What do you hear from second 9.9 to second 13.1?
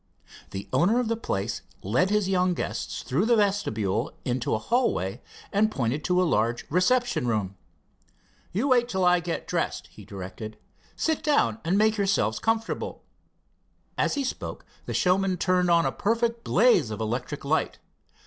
he directed. "Sit down, and make yourself comfortable."